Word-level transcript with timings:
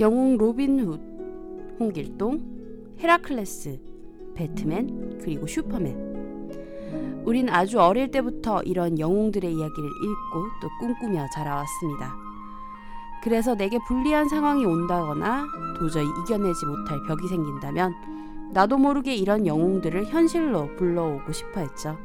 영웅 0.00 0.36
로빈 0.38 0.80
훗, 0.80 1.76
홍길동, 1.78 2.96
헤라클레스, 3.00 3.78
배트맨, 4.34 5.18
그리고 5.22 5.46
슈퍼맨. 5.46 7.22
우린 7.24 7.48
아주 7.48 7.80
어릴 7.80 8.10
때부터 8.10 8.62
이런 8.62 8.98
영웅들의 8.98 9.50
이야기를 9.52 9.84
읽고 9.84 10.44
또 10.60 10.68
꿈꾸며 10.80 11.26
자라왔습니다. 11.34 12.14
그래서 13.22 13.54
내게 13.54 13.78
불리한 13.86 14.28
상황이 14.28 14.64
온다거나 14.64 15.46
도저히 15.78 16.04
이겨내지 16.24 16.66
못할 16.66 16.98
벽이 17.06 17.28
생긴다면 17.28 17.94
나도 18.52 18.78
모르게 18.78 19.14
이런 19.14 19.46
영웅들을 19.46 20.06
현실로 20.06 20.74
불러오고 20.76 21.32
싶어 21.32 21.60
했죠. 21.60 21.96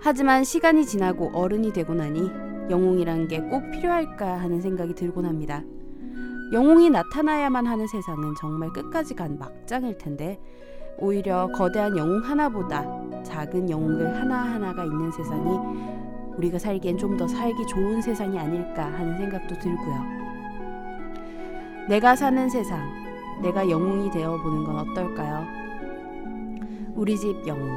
하지만 0.00 0.44
시간이 0.44 0.86
지나고 0.86 1.30
어른이 1.34 1.72
되고 1.72 1.92
나니 1.94 2.30
영웅이란 2.70 3.26
게 3.28 3.40
꼭 3.40 3.70
필요할까 3.72 4.40
하는 4.40 4.60
생각이 4.60 4.94
들곤 4.94 5.24
합니다. 5.24 5.64
영웅이 6.52 6.88
나타나야만 6.90 7.66
하는 7.66 7.86
세상은 7.86 8.34
정말 8.40 8.70
끝까지 8.70 9.14
간 9.14 9.38
막장일 9.38 9.98
텐데 9.98 10.40
오히려 10.98 11.48
거대한 11.48 11.96
영웅 11.96 12.20
하나보다 12.24 12.84
작은 13.22 13.68
영웅들 13.68 14.16
하나하나가 14.16 14.84
있는 14.84 15.10
세상이 15.12 15.58
우리가 16.38 16.58
살기엔 16.58 16.96
좀 16.96 17.16
더 17.18 17.26
살기 17.26 17.66
좋은 17.66 18.00
세상이 18.00 18.38
아닐까 18.38 18.84
하는 18.84 19.18
생각도 19.18 19.58
들고요. 19.58 20.18
내가 21.88 22.14
사는 22.14 22.48
세상, 22.48 22.80
내가 23.42 23.68
영웅이 23.68 24.10
되어 24.10 24.36
보는 24.40 24.64
건 24.64 24.76
어떨까요? 24.78 25.44
우리 26.94 27.16
집 27.16 27.46
영웅, 27.46 27.68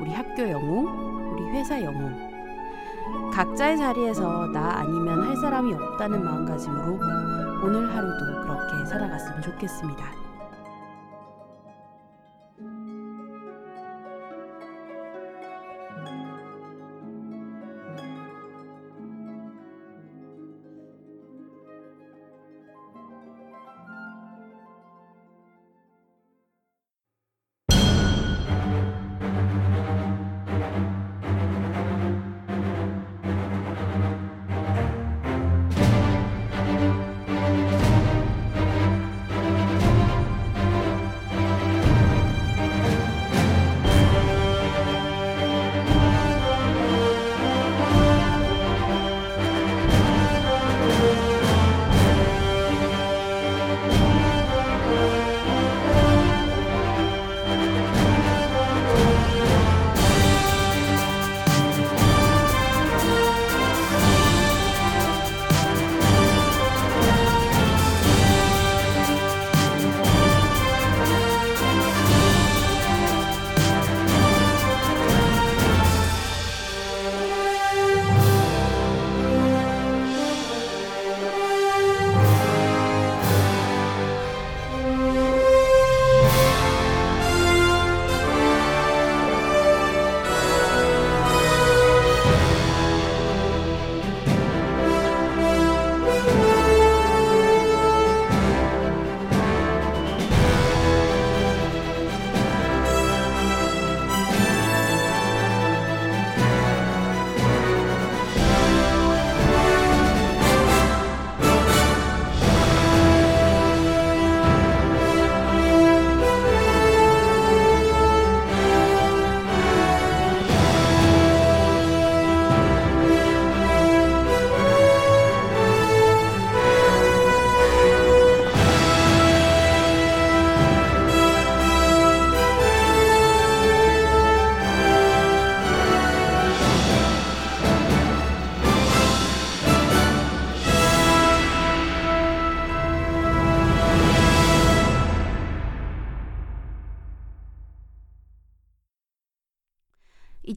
우리 0.00 0.10
학교 0.10 0.48
영웅, 0.48 1.32
우리 1.32 1.44
회사 1.50 1.80
영웅. 1.82 3.30
각자의 3.32 3.78
자리에서 3.78 4.48
나 4.48 4.80
아니면 4.80 5.22
할 5.22 5.36
사람이 5.36 5.72
없다는 5.72 6.24
마음가짐으로 6.24 6.98
오늘 7.66 7.92
하루도 7.92 8.42
그렇게 8.42 8.84
살아갔으면 8.84 9.42
좋겠습니다. 9.42 10.25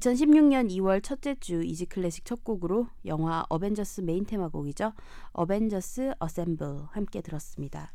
2016년 0.10 0.70
2월 0.72 1.04
첫째 1.04 1.36
주 1.36 1.64
이지 1.64 1.86
클래식 1.86 2.26
첫 2.26 2.44
곡으로 2.44 2.88
영화 3.06 3.46
어벤져스 3.50 4.02
메인 4.02 4.26
테마곡이죠. 4.26 4.94
어벤져스 5.34 6.14
어셈블 6.20 6.86
함께 6.92 7.22
들었습니다. 7.22 7.94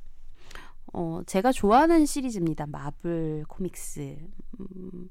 어, 0.92 1.22
제가 1.26 1.52
좋아하는 1.52 2.06
시리즈입니다. 2.06 2.66
마블 2.66 3.44
코믹스. 3.48 4.16
음, 4.60 5.10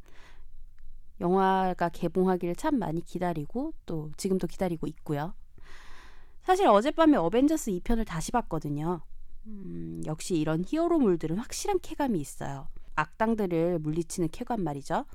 영화가 1.19 1.89
개봉하기를 1.89 2.55
참 2.55 2.79
많이 2.79 3.01
기다리고 3.03 3.73
또 3.85 4.11
지금도 4.17 4.47
기다리고 4.47 4.87
있고요. 4.87 5.33
사실 6.41 6.67
어젯밤에 6.67 7.17
어벤져스 7.17 7.71
2편을 7.71 8.05
다시 8.05 8.31
봤거든요. 8.31 9.01
음, 9.45 10.01
역시 10.05 10.35
이런 10.35 10.63
히어로물들은 10.65 11.37
확실한 11.37 11.79
쾌감이 11.81 12.19
있어요. 12.19 12.67
악당들을 12.95 13.79
물리치는 13.79 14.29
쾌감 14.31 14.63
말이죠. 14.63 15.05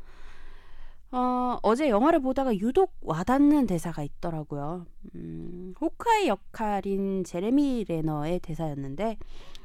어, 1.10 1.58
어제 1.62 1.88
영화를 1.88 2.20
보다가 2.20 2.54
유독 2.56 2.92
와닿는 3.00 3.66
대사가 3.66 4.02
있더라고요. 4.02 4.86
음, 5.14 5.74
호크아이 5.80 6.28
역할인 6.28 7.24
제레미 7.24 7.84
레너의 7.88 8.40
대사였는데 8.40 9.16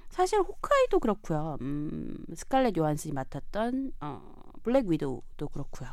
사실 0.09 0.39
호크아이도 0.39 0.99
그렇고요. 0.99 1.57
음, 1.61 2.15
스칼렛 2.33 2.77
요한슨이 2.77 3.13
맡았던 3.13 3.93
어, 3.99 4.21
블랙 4.63 4.85
위도우도 4.87 5.49
그렇고요. 5.49 5.89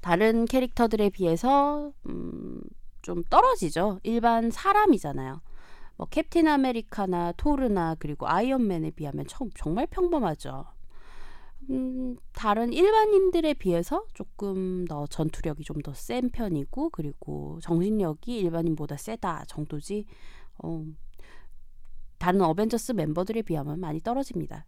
다른 0.00 0.44
캐릭터들에 0.44 1.08
비해서 1.10 1.92
음, 2.08 2.60
좀 3.00 3.22
떨어지죠. 3.30 4.00
일반 4.02 4.50
사람이잖아요. 4.50 5.40
뭐 5.96 6.06
캡틴 6.08 6.48
아메리카나 6.48 7.32
토르나 7.38 7.94
그리고 7.98 8.28
아이언맨에 8.28 8.90
비하면 8.90 9.24
정말 9.54 9.86
평범하죠. 9.86 10.66
음, 11.70 12.16
다른 12.32 12.72
일반인들에 12.72 13.54
비해서 13.54 14.04
조금 14.14 14.84
더 14.86 15.06
전투력이 15.06 15.64
좀 15.64 15.82
더 15.82 15.92
센 15.94 16.30
편이고 16.30 16.90
그리고 16.90 17.58
정신력이 17.62 18.38
일반인보다 18.38 18.96
세다 18.96 19.44
정도지 19.46 20.04
어, 20.62 20.84
다른 22.18 22.40
어벤져스 22.42 22.92
멤버들에 22.92 23.42
비하면 23.42 23.80
많이 23.80 24.00
떨어집니다. 24.00 24.64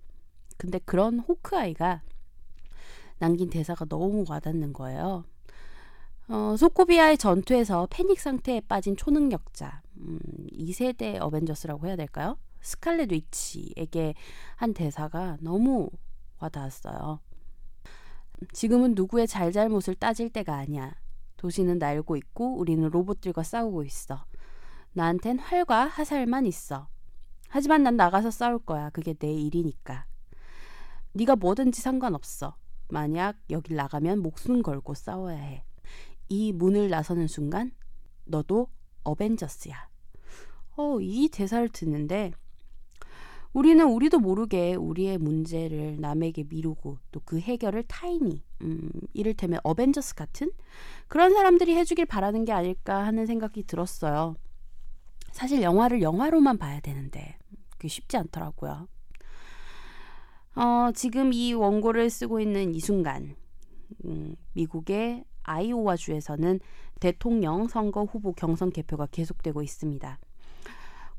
근데 0.56 0.78
그런 0.84 1.20
호크아이가 1.20 2.02
남긴 3.18 3.48
대사가 3.50 3.84
너무 3.84 4.24
와닿는 4.28 4.72
거예요. 4.72 5.24
어, 6.28 6.56
소코비아의 6.58 7.16
전투에서 7.18 7.86
패닉 7.90 8.20
상태에 8.20 8.60
빠진 8.60 8.96
초능력자, 8.96 9.82
음, 9.98 10.18
2세대 10.52 11.18
어벤져스라고 11.20 11.86
해야 11.86 11.96
될까요? 11.96 12.36
스칼렛 12.60 13.10
위치에게 13.12 14.14
한 14.56 14.74
대사가 14.74 15.38
너무 15.40 15.88
와닿았어요. 16.38 17.20
지금은 18.52 18.94
누구의 18.94 19.26
잘잘못을 19.26 19.94
따질 19.96 20.30
때가 20.30 20.54
아니야. 20.54 20.94
도시는 21.36 21.78
날고 21.78 22.16
있고 22.16 22.56
우리는 22.56 22.88
로봇들과 22.88 23.42
싸우고 23.42 23.84
있어. 23.84 24.24
나한텐 24.92 25.38
활과 25.38 25.86
화살만 25.86 26.46
있어. 26.46 26.88
하지만 27.48 27.82
난 27.82 27.96
나가서 27.96 28.30
싸울 28.30 28.58
거야. 28.58 28.90
그게 28.90 29.14
내 29.14 29.32
일이니까. 29.32 30.06
네가 31.12 31.36
뭐든지 31.36 31.80
상관없어. 31.80 32.56
만약 32.90 33.36
여길 33.50 33.76
나가면 33.76 34.20
목숨 34.20 34.62
걸고 34.62 34.94
싸워야 34.94 35.36
해. 35.36 35.64
이 36.28 36.52
문을 36.52 36.90
나서는 36.90 37.26
순간 37.26 37.72
너도 38.24 38.68
어벤져스야. 39.04 39.88
어, 40.76 41.00
이 41.00 41.28
대사를 41.28 41.68
듣는데 41.70 42.32
우리는 43.58 43.84
우리도 43.84 44.20
모르게 44.20 44.76
우리의 44.76 45.18
문제를 45.18 46.00
남에게 46.00 46.44
미루고 46.48 46.98
또 47.10 47.18
그 47.24 47.40
해결을 47.40 47.82
타인이 47.82 48.42
음, 48.62 48.90
이를테면 49.12 49.58
어벤져스 49.64 50.14
같은 50.14 50.50
그런 51.08 51.34
사람들이 51.34 51.74
해주길 51.74 52.06
바라는 52.06 52.44
게 52.44 52.52
아닐까 52.52 53.04
하는 53.04 53.26
생각이 53.26 53.64
들었어요. 53.64 54.36
사실 55.32 55.60
영화를 55.60 56.00
영화로만 56.00 56.56
봐야 56.56 56.78
되는데 56.78 57.36
그게 57.70 57.88
쉽지 57.88 58.16
않더라고요. 58.16 58.86
어, 60.54 60.90
지금 60.94 61.32
이 61.32 61.52
원고를 61.52 62.08
쓰고 62.08 62.38
있는 62.38 62.74
이 62.74 62.80
순간 62.80 63.34
음, 64.04 64.36
미국의 64.54 65.24
아이오와 65.42 65.96
주에서는 65.96 66.60
대통령 67.00 67.66
선거 67.66 68.04
후보 68.04 68.32
경선 68.32 68.70
개표가 68.70 69.08
계속되고 69.10 69.62
있습니다. 69.62 70.18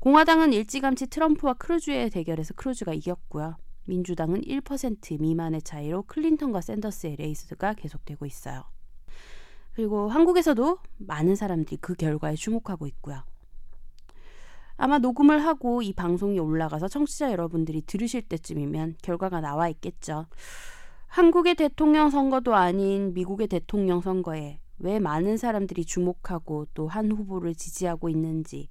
공화당은 0.00 0.54
일찌감치 0.54 1.08
트럼프와 1.08 1.54
크루즈의 1.54 2.08
대결에서 2.08 2.54
크루즈가 2.54 2.94
이겼고요. 2.94 3.56
민주당은 3.84 4.40
1% 4.40 5.20
미만의 5.20 5.60
차이로 5.60 6.04
클린턴과 6.04 6.62
샌더스의 6.62 7.16
레이스가 7.16 7.74
계속되고 7.74 8.24
있어요. 8.24 8.64
그리고 9.74 10.08
한국에서도 10.08 10.78
많은 10.98 11.36
사람들이 11.36 11.76
그 11.82 11.94
결과에 11.94 12.34
주목하고 12.34 12.86
있고요. 12.86 13.22
아마 14.78 14.96
녹음을 14.98 15.44
하고 15.44 15.82
이 15.82 15.92
방송이 15.92 16.38
올라가서 16.38 16.88
청취자 16.88 17.30
여러분들이 17.30 17.82
들으실 17.82 18.22
때쯤이면 18.22 18.96
결과가 19.02 19.42
나와 19.42 19.68
있겠죠. 19.68 20.24
한국의 21.08 21.56
대통령 21.56 22.08
선거도 22.08 22.54
아닌 22.54 23.12
미국의 23.12 23.48
대통령 23.48 24.00
선거에 24.00 24.60
왜 24.78 24.98
많은 24.98 25.36
사람들이 25.36 25.84
주목하고 25.84 26.68
또 26.72 26.86
한 26.86 27.12
후보를 27.12 27.54
지지하고 27.54 28.08
있는지 28.08 28.70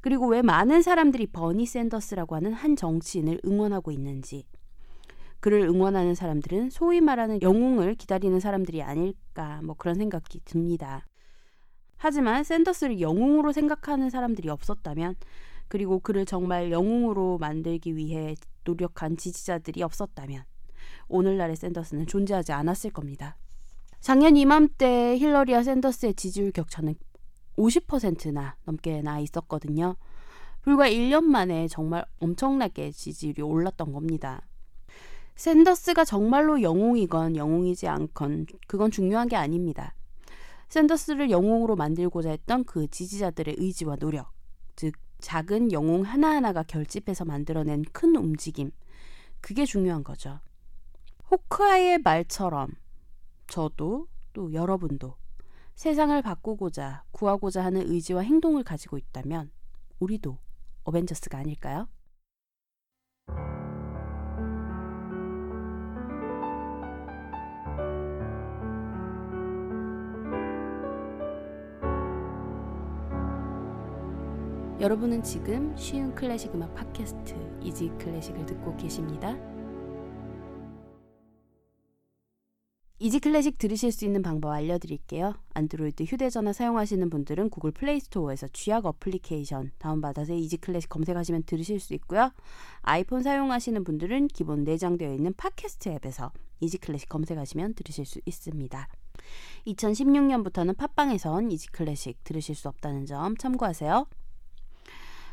그리고 0.00 0.26
왜 0.28 0.42
많은 0.42 0.82
사람들이 0.82 1.26
버니 1.26 1.66
샌더스라고 1.66 2.34
하는 2.36 2.52
한 2.52 2.76
정치인을 2.76 3.40
응원하고 3.44 3.90
있는지 3.90 4.46
그를 5.40 5.62
응원하는 5.62 6.14
사람들은 6.14 6.70
소위 6.70 7.00
말하는 7.00 7.42
영웅을 7.42 7.94
기다리는 7.94 8.38
사람들이 8.40 8.82
아닐까 8.82 9.60
뭐 9.62 9.74
그런 9.76 9.96
생각이 9.96 10.40
듭니다. 10.44 11.06
하지만 11.96 12.44
샌더스를 12.44 13.00
영웅으로 13.00 13.52
생각하는 13.52 14.10
사람들이 14.10 14.48
없었다면 14.48 15.16
그리고 15.68 16.00
그를 16.00 16.24
정말 16.24 16.70
영웅으로 16.70 17.38
만들기 17.38 17.96
위해 17.96 18.34
노력한 18.64 19.16
지지자들이 19.16 19.82
없었다면 19.82 20.44
오늘날의 21.08 21.56
샌더스는 21.56 22.06
존재하지 22.06 22.52
않았을 22.52 22.90
겁니다. 22.90 23.36
작년 24.00 24.36
이맘때 24.36 25.16
힐러리와 25.18 25.62
샌더스의 25.62 26.14
지지율 26.14 26.52
격차는 26.52 26.94
50%나 27.60 28.56
넘게 28.64 29.02
나 29.02 29.20
있었거든요. 29.20 29.96
불과 30.62 30.88
1년 30.88 31.24
만에 31.24 31.68
정말 31.68 32.04
엄청나게 32.18 32.90
지지율이 32.90 33.42
올랐던 33.42 33.92
겁니다. 33.92 34.42
샌더스가 35.36 36.04
정말로 36.04 36.60
영웅이건 36.60 37.36
영웅이지 37.36 37.88
않건 37.88 38.46
그건 38.66 38.90
중요한 38.90 39.28
게 39.28 39.36
아닙니다. 39.36 39.94
샌더스를 40.68 41.30
영웅으로 41.30 41.76
만들고자 41.76 42.30
했던 42.30 42.64
그 42.64 42.88
지지자들의 42.88 43.56
의지와 43.58 43.96
노력, 43.96 44.30
즉 44.76 44.92
작은 45.20 45.72
영웅 45.72 46.02
하나하나가 46.02 46.62
결집해서 46.62 47.24
만들어낸 47.24 47.84
큰 47.92 48.14
움직임, 48.16 48.70
그게 49.40 49.64
중요한 49.64 50.04
거죠. 50.04 50.40
호크아이의 51.30 52.00
말처럼 52.04 52.70
저도 53.46 54.06
또 54.32 54.52
여러분도 54.52 55.14
세상을 55.80 56.20
바꾸고자 56.20 57.04
구하고자 57.10 57.64
하는 57.64 57.90
의지와 57.90 58.20
행동을 58.20 58.62
가지고 58.62 58.98
있다면 58.98 59.50
우리도 59.98 60.36
어벤져스가 60.84 61.38
아닐까요? 61.38 61.88
여러분은 74.80 75.22
지금 75.22 75.74
쉬운 75.78 76.14
클래식 76.14 76.54
음악 76.54 76.74
팟캐스트 76.74 77.60
이지 77.62 77.88
클래식을 77.98 78.44
듣고 78.44 78.76
계십니다. 78.76 79.34
이지 83.02 83.18
클래식 83.20 83.56
들으실 83.56 83.92
수 83.92 84.04
있는 84.04 84.20
방법 84.20 84.50
알려드릴게요. 84.50 85.34
안드로이드 85.54 86.02
휴대전화 86.02 86.52
사용하시는 86.52 87.08
분들은 87.08 87.48
구글 87.48 87.70
플레이 87.70 87.98
스토어에서 87.98 88.46
쥐약 88.52 88.84
어플리케이션 88.84 89.70
다운받아서 89.78 90.34
이지 90.34 90.58
클래식 90.58 90.90
검색하시면 90.90 91.44
들으실 91.44 91.80
수 91.80 91.94
있고요. 91.94 92.30
아이폰 92.82 93.22
사용하시는 93.22 93.84
분들은 93.84 94.28
기본 94.28 94.64
내장되어 94.64 95.14
있는 95.14 95.32
팟캐스트 95.32 95.88
앱에서 95.88 96.30
이지 96.60 96.76
클래식 96.76 97.08
검색하시면 97.08 97.72
들으실 97.72 98.04
수 98.04 98.20
있습니다. 98.26 98.86
2016년부터는 99.66 100.76
팟빵에선 100.76 101.52
이지 101.52 101.68
클래식 101.68 102.22
들으실 102.22 102.54
수 102.54 102.68
없다는 102.68 103.06
점 103.06 103.34
참고하세요. 103.34 104.08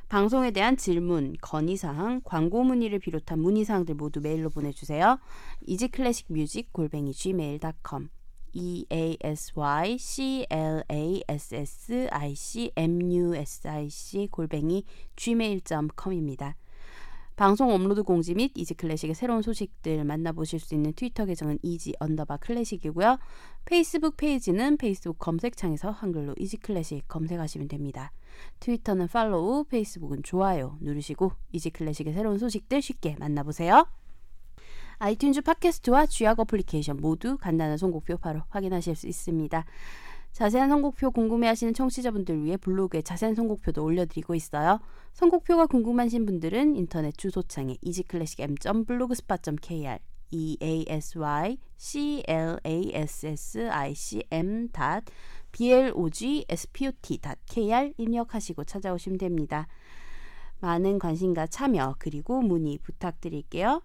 방송에 0.09 0.51
대한 0.51 0.77
질문, 0.77 1.36
건의사항, 1.42 2.21
광고 2.24 2.63
문의를 2.63 3.00
비롯한 3.00 3.39
문의사항들 3.39 3.95
모두 3.95 4.21
메일로 4.21 4.50
보내주세요. 4.50 5.19
easyclassicmusic 5.65 6.71
골뱅이 6.71 7.12
gmail.com 7.12 8.09
e 8.54 8.86
a 8.89 9.18
s 9.21 9.51
y 9.56 10.00
c 10.00 10.48
l 10.50 10.83
a 10.89 11.24
s 11.27 11.54
s 11.54 12.07
i 12.09 12.36
c 12.36 12.71
m 12.75 13.12
u 13.12 13.36
s 13.36 13.68
i 13.68 13.89
c 13.89 14.27
골뱅이 14.27 14.86
gmail.com입니다. 15.18 16.56
방송 17.38 17.69
업로드 17.69 18.01
공지 18.01 18.34
및 18.34 18.51
이지 18.56 18.74
클래식의 18.74 19.13
새로운 19.13 19.44
소식들 19.44 20.04
만나보실 20.04 20.60
수 20.60 20.74
있는 20.74 20.92
트위터 20.94 21.24
계정은 21.24 21.60
easy 21.62 21.94
언더바 22.00 22.38
classic이고요. 22.37 23.19
페이스북 23.64 24.18
페이지는 24.18 24.76
페이스북 24.76 25.19
검색창에서 25.19 25.92
한글로 25.92 26.33
이지 26.40 26.57
클래식 26.57 27.07
검색하시면 27.07 27.68
됩니다. 27.68 28.11
트위터는 28.59 29.07
팔로우, 29.07 29.66
페이스북은 29.66 30.23
좋아요 30.23 30.78
누르시고 30.81 31.31
Easy 31.52 31.69
Classic의 31.69 32.14
새로운 32.14 32.40
소식들 32.40 32.81
쉽게 32.81 33.16
만나보세요. 33.19 33.88
아이튠즈 34.97 35.45
팟캐스트와 35.45 36.07
쥐약 36.07 36.40
어플리케이션 36.40 36.97
모두 36.97 37.38
간단한 37.38 37.78
선곡표 37.78 38.18
바로 38.18 38.42
확인하실 38.50 38.95
수 38.95 39.07
있습니다. 39.07 39.64
자세한 40.37 40.69
선곡표 40.69 41.09
궁금해하시는 41.09 41.73
청취자분들 41.73 42.44
위해 42.44 42.57
블로그에 42.57 43.01
자세한 43.01 43.33
선곡표도 43.33 43.83
올려드리고 43.83 44.35
있어요. 44.35 44.79
선곡표가 45.13 45.65
궁금하신 45.65 46.27
분들은 46.27 46.75
인터넷 46.75 47.17
주소창에 47.17 47.77
easyclassicm.blogspot.kr 47.81 49.97
e 50.29 50.57
a 50.61 50.85
s 50.89 51.17
y 51.17 51.57
c 51.75 52.21
l 52.27 52.59
a 52.63 52.91
s 52.94 53.25
s 53.25 53.67
i 53.67 53.95
c 53.95 54.23
m 54.29 54.69
b 55.51 55.71
l 55.71 55.91
o 55.95 56.07
g 56.07 56.45
s 56.47 56.67
p 56.71 56.85
o 56.85 56.91
t 57.01 57.19
k 57.47 57.73
r 57.73 57.91
입력하시고 57.97 58.63
찾아오시면 58.63 59.17
됩니다. 59.17 59.67
많은 60.59 60.99
관심과 60.99 61.47
참여 61.47 61.95
그리고 61.97 62.44
문의 62.44 62.77
부탁드릴게요. 62.77 63.81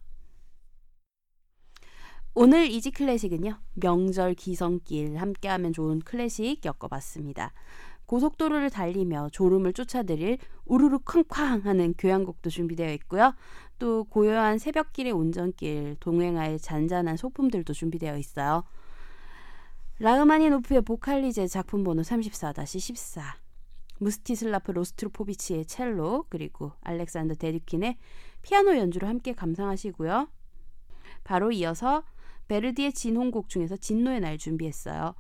오늘 2.35 2.71
이지 2.71 2.93
클래식은요. 2.93 3.59
명절 3.75 4.35
기성길 4.35 5.19
함께하면 5.19 5.75
좋은 5.75 6.01
클래식 6.01 6.65
엮어봤습니다. 6.65 7.53
고속도로를 8.07 8.71
달리며 8.71 9.29
졸음을 9.33 9.75
쫓아들일 9.75 10.39
우르르 10.65 10.99
쾅쾅 11.01 11.67
하는 11.67 11.93
교향곡도 11.93 12.49
준비되어 12.49 12.91
있고요. 12.95 13.35
또 13.79 14.05
고요한 14.05 14.57
새벽길의 14.57 15.13
운전길 15.13 15.97
동행할 16.01 16.59
잔잔한 16.59 17.19
소품들도 17.19 17.71
준비되어 17.75 18.17
있어요. 18.17 18.65
라흐마니노프의 19.99 20.83
보칼리제 20.83 21.47
작품 21.49 21.85
번호 21.85 22.01
34-14 22.01 23.25
므스티슬라프 23.99 24.73
로스트로포비치의 24.73 25.67
첼로 25.67 26.25
그리고 26.31 26.73
알렉산더 26.81 27.35
데드킨의 27.35 27.99
피아노 28.41 28.77
연주를 28.79 29.07
함께 29.07 29.35
감상하시고요. 29.35 30.29
바로 31.25 31.53
이어서 31.53 32.03
베르디의 32.49 32.93
진혼곡 32.93 33.49
중에서 33.49 33.77
진노의 33.77 34.21
날 34.21 34.39
준비했어요. 34.39 35.15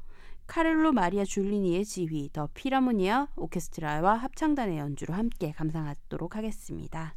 카를로 0.46 0.92
마리아 0.92 1.24
줄리니의 1.24 1.84
지휘, 1.84 2.30
The 2.32 2.48
Philharmonia 2.54 3.28
Orchestra와 3.36 4.14
합창단의 4.14 4.78
연주로 4.78 5.14
함께 5.14 5.52
감상하도록 5.52 6.36
하겠습니다. 6.36 7.14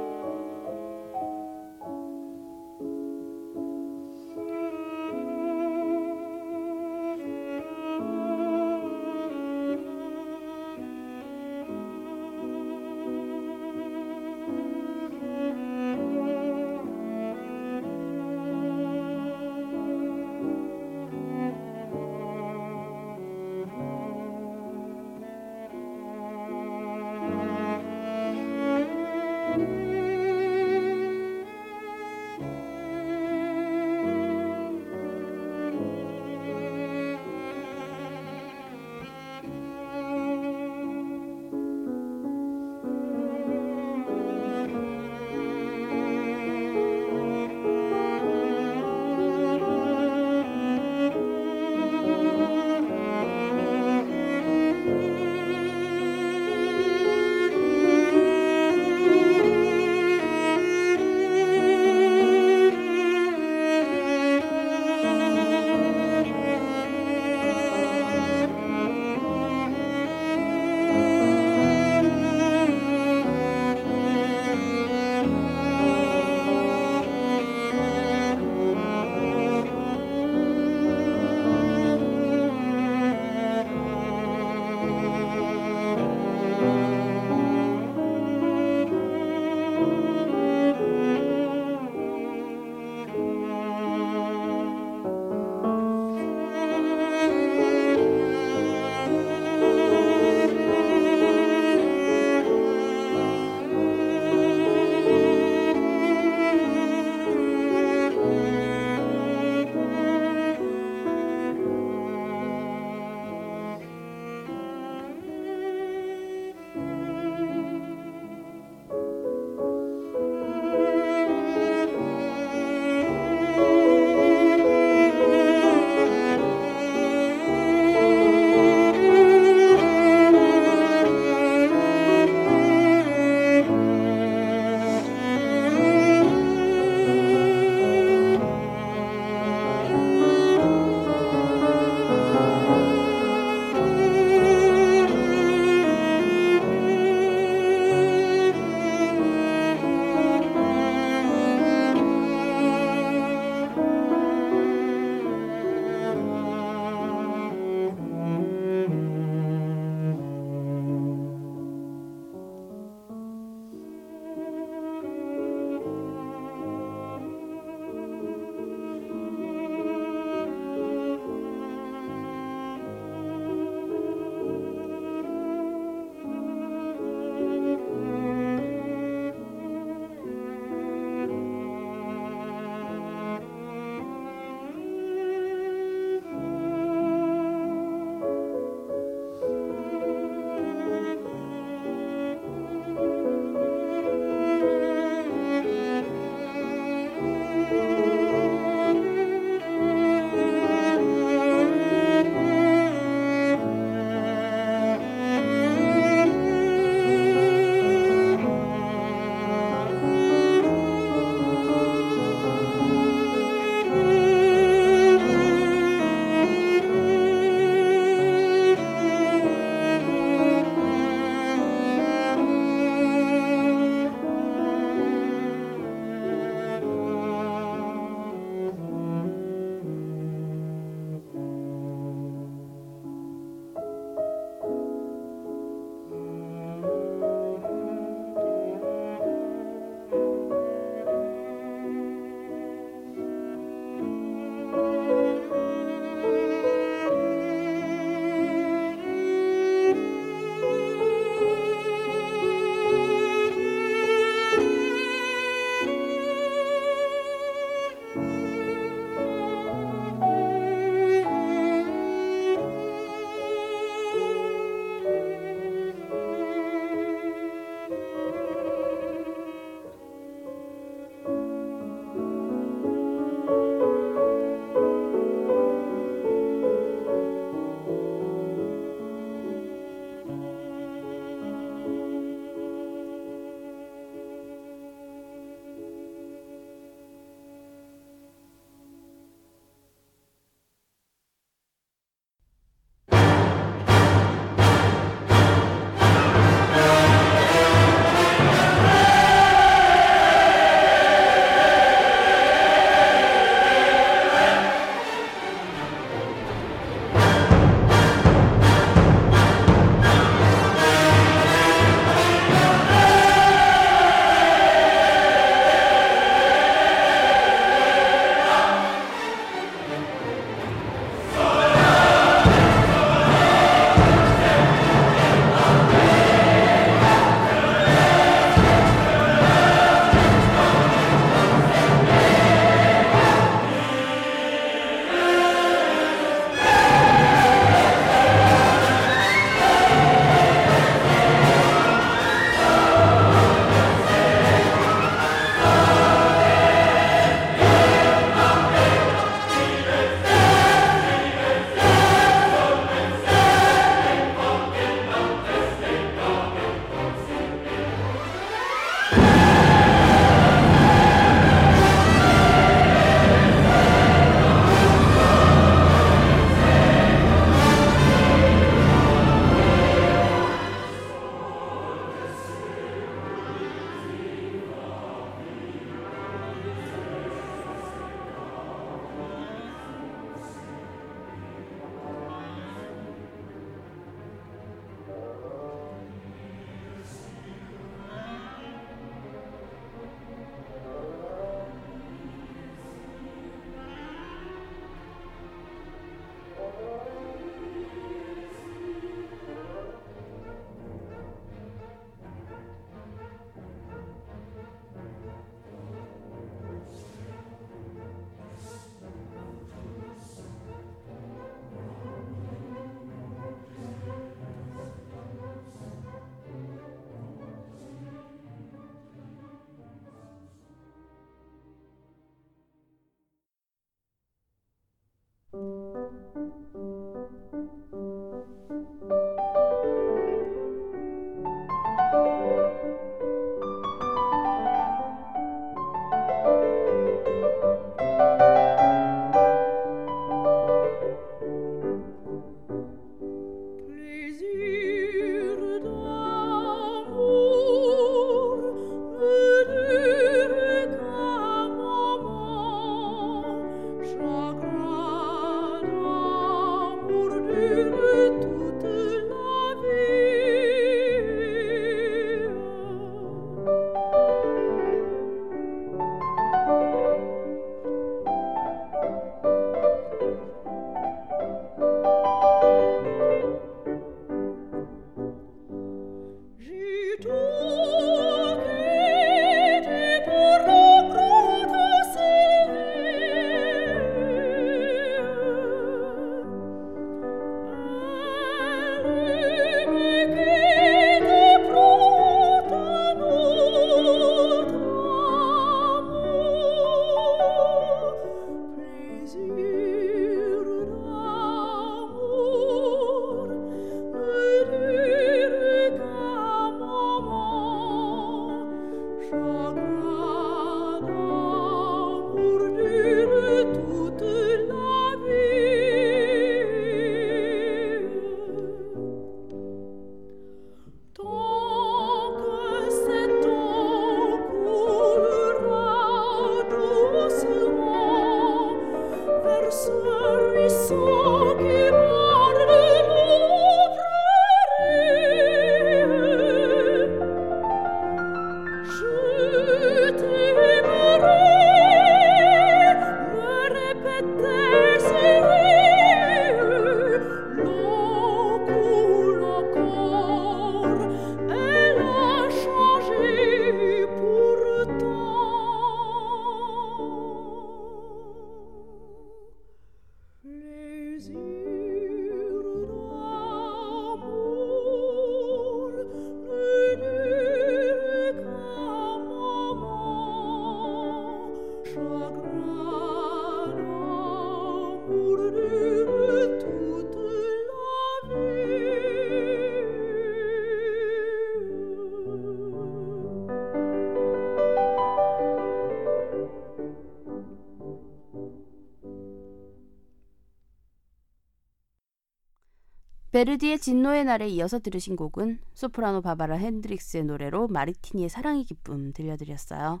베르디의 593.44 593.78
진노의 593.78 594.24
날에 594.24 594.48
이어서 594.48 594.78
들으신 594.78 595.16
곡은 595.16 595.58
소프라노 595.74 596.22
바바라 596.22 596.56
헨드릭스의 596.56 597.24
노래로 597.24 597.68
마르티니의 597.68 598.30
사랑의 598.30 598.64
기쁨 598.64 599.12
들려드렸어요. 599.12 600.00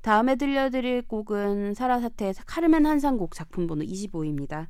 다음에 0.00 0.34
들려드릴 0.34 1.02
곡은 1.02 1.74
사라사테의 1.74 2.34
카르멘 2.46 2.84
환상곡 2.84 3.32
작품 3.36 3.68
번호 3.68 3.84
25입니다. 3.84 4.66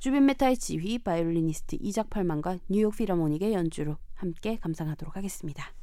주빈 0.00 0.26
메타의 0.26 0.56
지휘, 0.56 0.98
바이올리니스트 0.98 1.76
이작 1.80 2.10
펄만과 2.10 2.58
뉴욕 2.68 2.92
필하모닉의 2.96 3.52
연주로 3.52 3.96
함께 4.14 4.56
감상하도록 4.56 5.16
하겠습니다. 5.16 5.77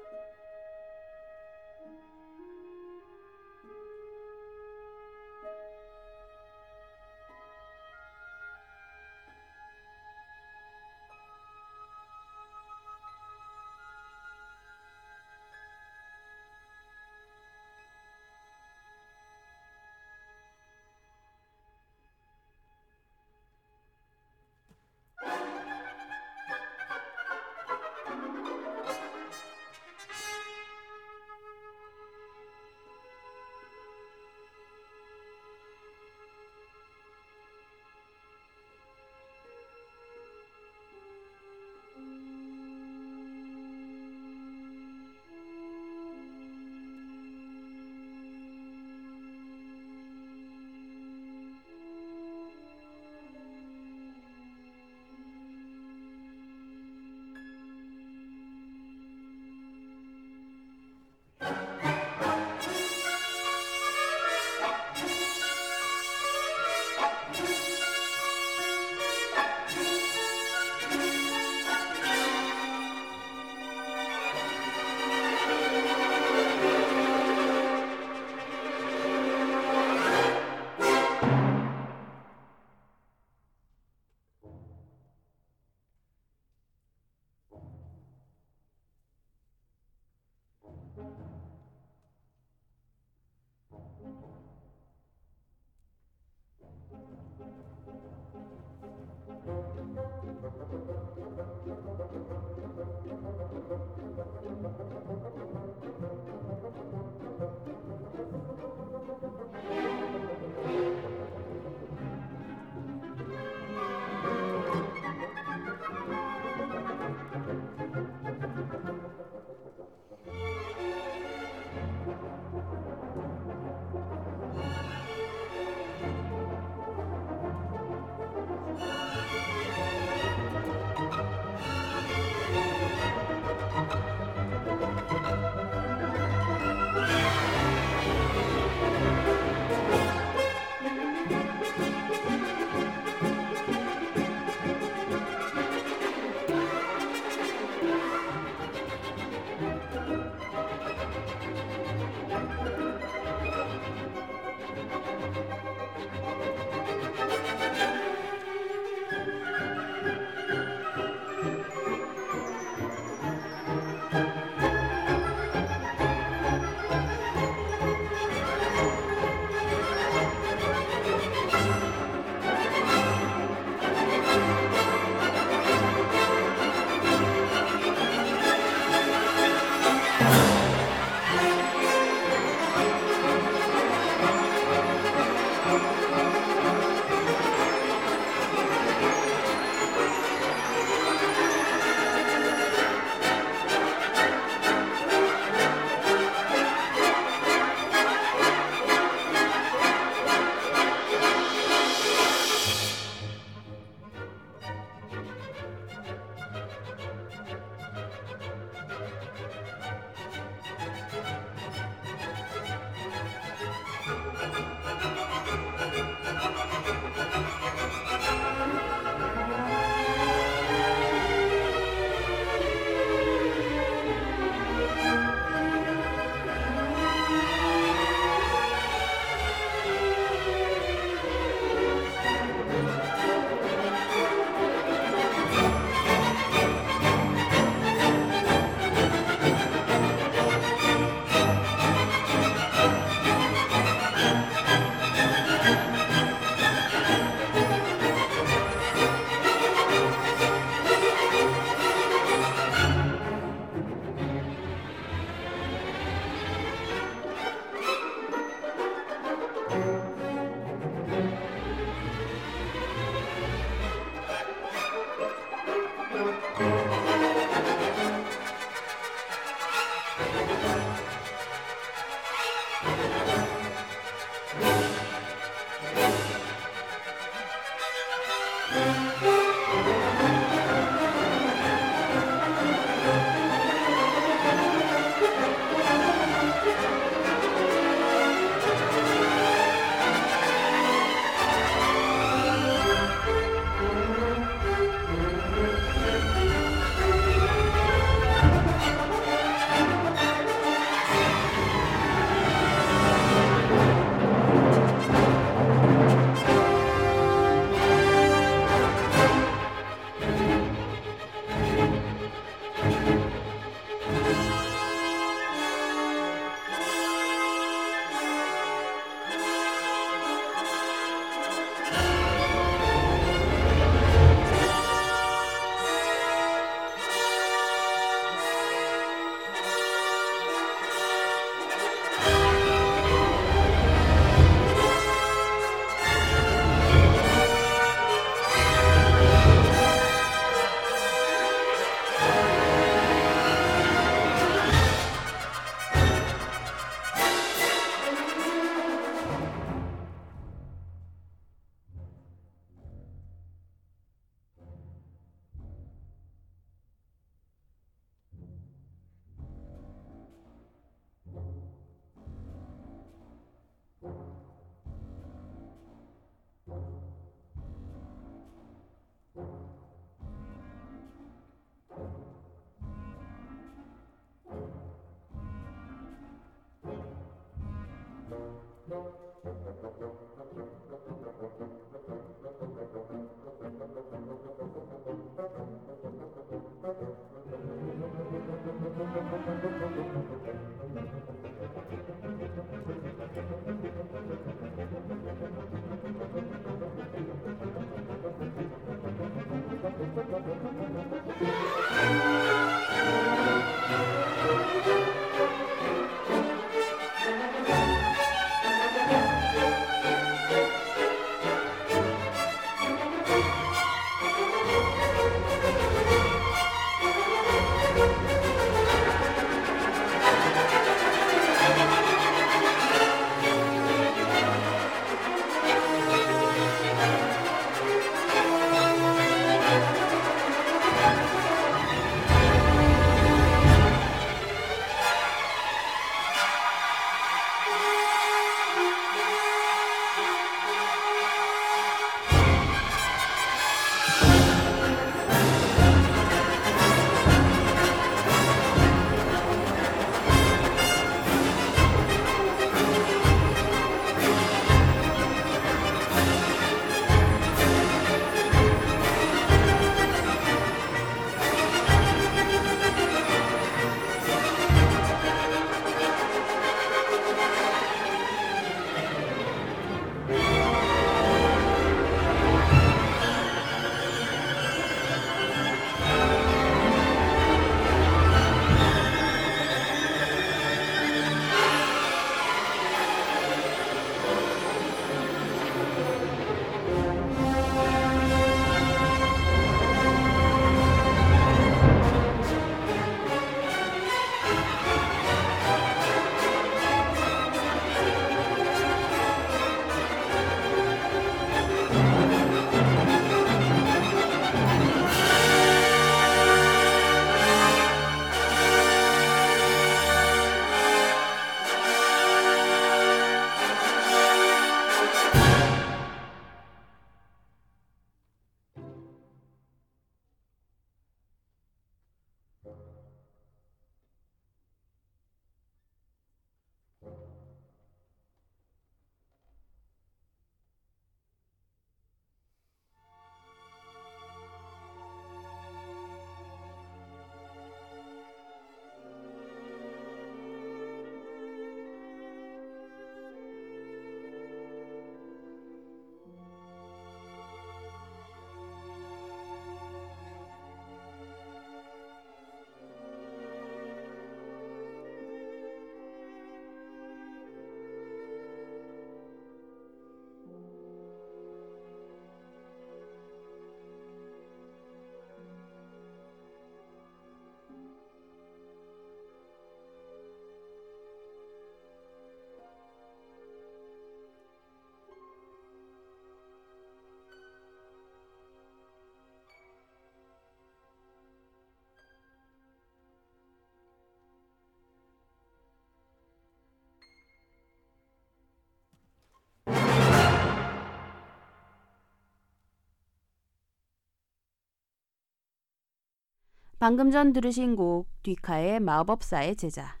방금 596.82 597.12
전 597.12 597.32
들으신 597.32 597.76
곡 597.76 598.08
뒤카의 598.24 598.80
마법사의 598.80 599.54
제자 599.54 600.00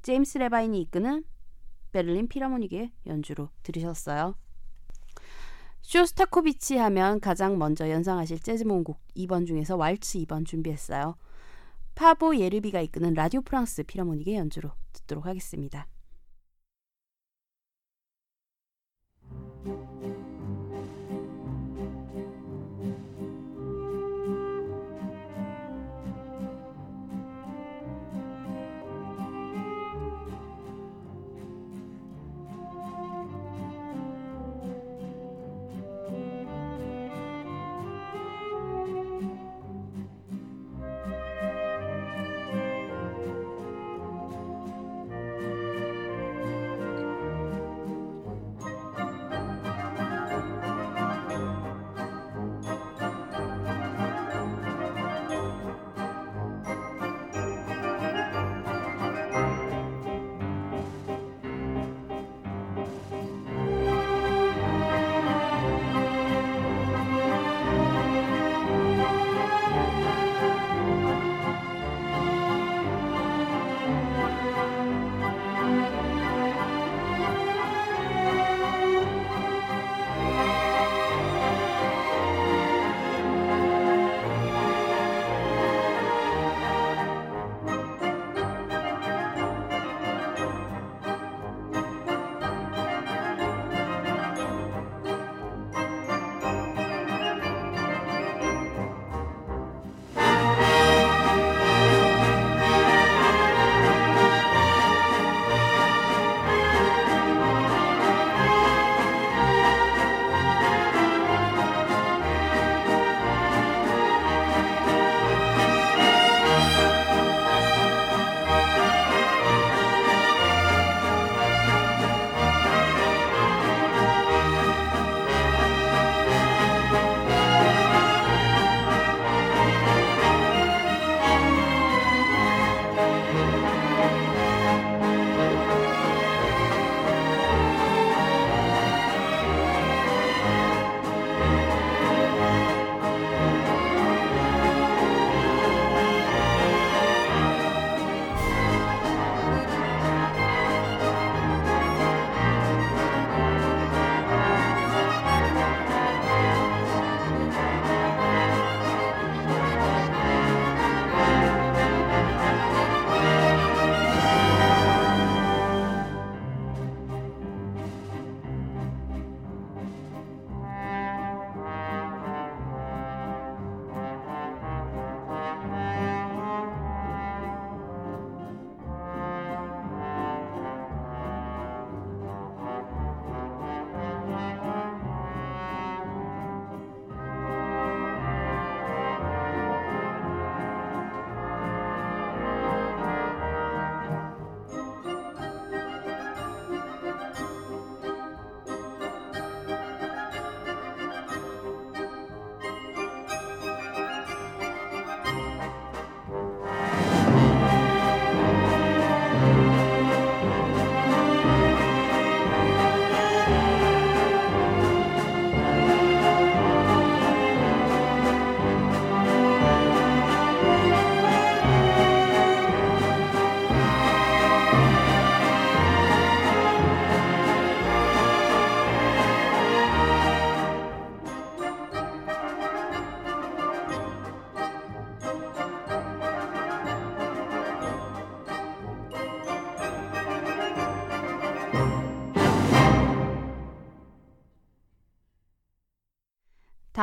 제임스 0.00 0.38
레바인이 0.38 0.80
이끄는 0.80 1.22
베를린 1.92 2.28
피라모닉의 2.28 2.92
연주로 3.06 3.50
들으셨어요. 3.62 4.34
쇼스타코비치 5.82 6.78
하면 6.78 7.20
가장 7.20 7.58
먼저 7.58 7.90
연상하실 7.90 8.38
재즈몽 8.38 8.84
곡 8.84 9.02
2번 9.14 9.46
중에서 9.46 9.76
왈츠 9.76 10.20
2번 10.20 10.46
준비했어요. 10.46 11.14
파보 11.94 12.38
예르비가 12.38 12.80
이끄는 12.80 13.12
라디오 13.12 13.42
프랑스 13.42 13.82
피라모닉의 13.82 14.36
연주로 14.36 14.70
듣도록 14.94 15.26
하겠습니다. 15.26 15.86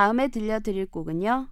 다음에 0.01 0.29
들려드릴 0.29 0.87
곡은요. 0.87 1.47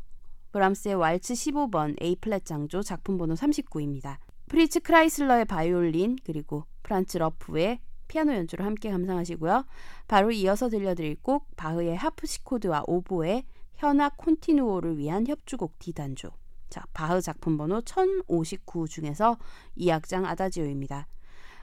브람스의 0.53 0.95
왈츠 0.95 1.35
15번 1.35 2.01
A 2.01 2.15
플랫 2.15 2.45
장조 2.45 2.81
작품 2.81 3.19
번호 3.19 3.35
39입니다. 3.35 4.17
프리츠 4.47 4.79
크라이슬러의 4.79 5.45
바이올린 5.45 6.17
그리고 6.23 6.65
프란츠 6.81 7.19
루프의 7.19 7.79
피아노 8.07 8.33
연주를 8.33 8.65
함께 8.65 8.89
감상하시고요. 8.89 9.65
바로 10.07 10.31
이어서 10.31 10.67
들려드릴 10.67 11.17
곡 11.21 11.45
바흐의 11.57 11.95
하프시코드와 11.95 12.85
오보에 12.87 13.45
현악 13.75 14.17
콘티누오를 14.17 14.97
위한 14.97 15.27
협주곡 15.27 15.77
D단조. 15.77 16.31
자, 16.71 16.81
바흐 16.91 17.21
작품 17.21 17.55
번호 17.55 17.81
1059 17.81 18.87
중에서 18.87 19.37
2악장 19.77 20.25
아다지오입니다. 20.25 21.05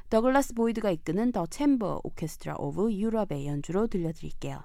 더글라스 0.08 0.54
보이드가 0.54 0.92
이끄는 0.92 1.32
The 1.32 1.46
Chamber 1.46 2.02
Orchestra 2.04 2.54
of 2.58 2.92
Europe의 2.92 3.48
연주로 3.48 3.88
들려드릴게요. 3.88 4.62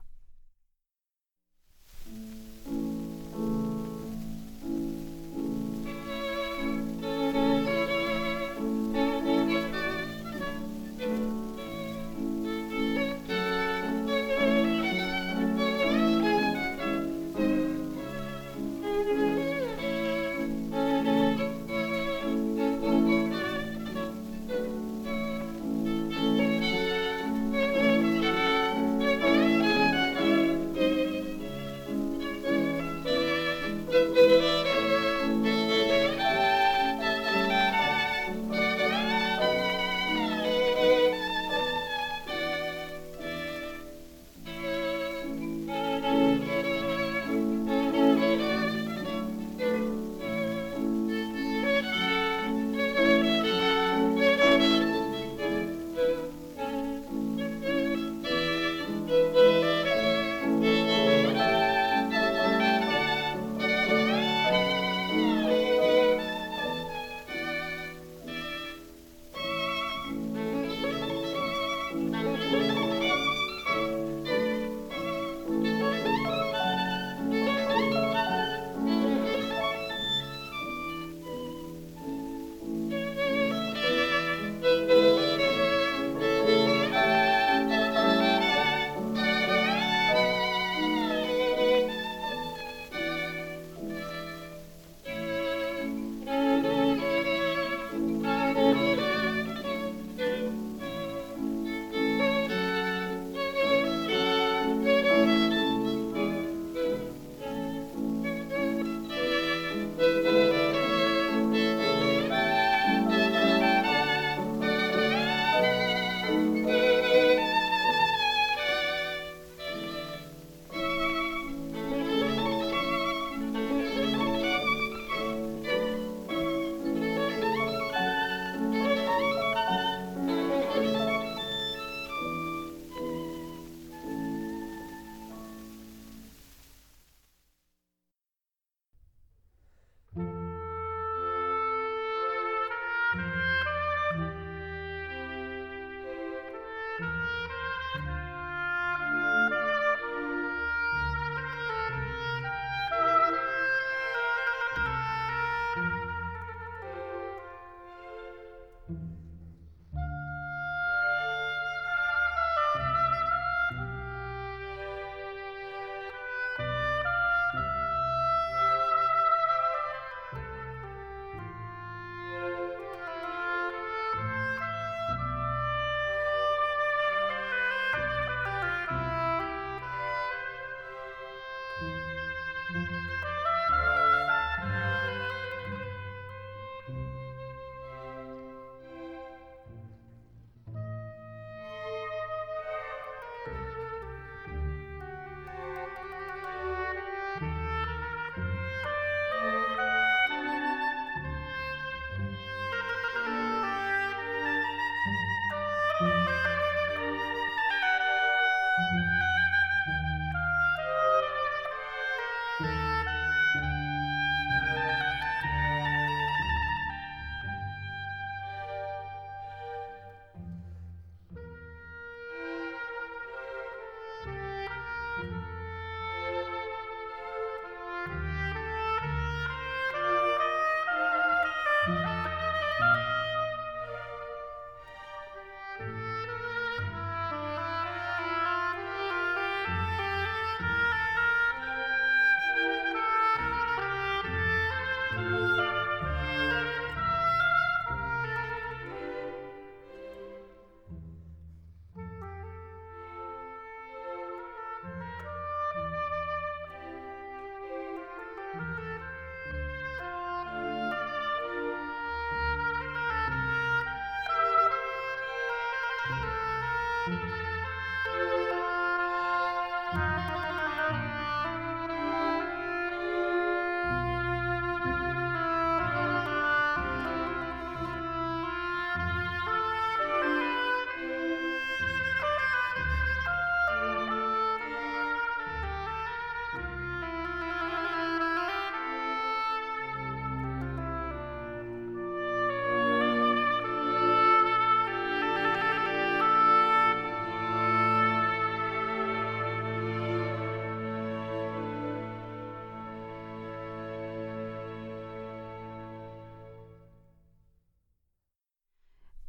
Música 147.02 147.51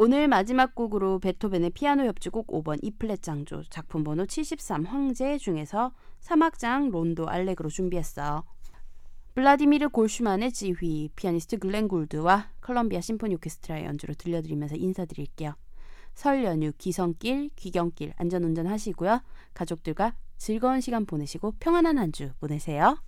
오늘 0.04 0.26
마지막 0.26 0.74
곡으로 0.74 1.20
베토벤의 1.20 1.70
피아노 1.70 2.02
협주곡 2.06 2.48
5번 2.48 2.80
이플랫 2.82 3.22
장조 3.22 3.62
작품 3.70 4.02
번호 4.02 4.26
73 4.26 4.84
황제 4.84 5.38
중에서 5.38 5.92
사막장 6.18 6.90
론도 6.90 7.28
알렉으로 7.28 7.68
준비했어. 7.68 8.42
블라디미르 9.36 9.90
골슈만의 9.90 10.50
지휘, 10.50 11.08
피아니스트 11.14 11.58
글렌 11.58 11.86
굴드와 11.86 12.48
컬럼비아 12.62 13.00
심포니 13.00 13.36
오케스트라의 13.36 13.84
연주로 13.84 14.14
들려드리면서 14.14 14.74
인사드릴게요. 14.74 15.54
설 16.14 16.42
연휴 16.42 16.72
기성길, 16.76 17.50
귀경길 17.54 18.14
안전운전 18.16 18.66
하시고요. 18.66 19.20
가족들과 19.54 20.16
즐거운 20.36 20.80
시간 20.80 21.06
보내시고 21.06 21.52
평안한 21.60 21.98
한 21.98 22.10
주 22.10 22.32
보내세요. 22.40 22.98